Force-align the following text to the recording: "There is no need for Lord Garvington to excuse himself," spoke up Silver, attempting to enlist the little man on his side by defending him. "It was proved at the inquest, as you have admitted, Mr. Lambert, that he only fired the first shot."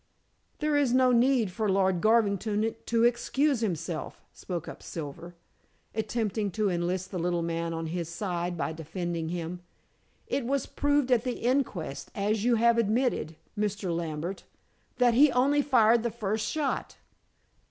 "There 0.57 0.75
is 0.75 0.95
no 0.95 1.11
need 1.11 1.51
for 1.51 1.69
Lord 1.69 2.01
Garvington 2.01 2.73
to 2.87 3.03
excuse 3.03 3.59
himself," 3.61 4.19
spoke 4.33 4.67
up 4.67 4.81
Silver, 4.81 5.35
attempting 5.93 6.49
to 6.53 6.71
enlist 6.71 7.11
the 7.11 7.19
little 7.19 7.43
man 7.43 7.71
on 7.71 7.85
his 7.85 8.09
side 8.09 8.57
by 8.57 8.73
defending 8.73 9.29
him. 9.29 9.59
"It 10.25 10.43
was 10.43 10.65
proved 10.65 11.11
at 11.11 11.23
the 11.23 11.37
inquest, 11.41 12.09
as 12.15 12.43
you 12.43 12.55
have 12.55 12.79
admitted, 12.79 13.35
Mr. 13.55 13.95
Lambert, 13.95 14.43
that 14.97 15.13
he 15.13 15.31
only 15.33 15.61
fired 15.61 16.01
the 16.01 16.09
first 16.09 16.49
shot." 16.49 16.97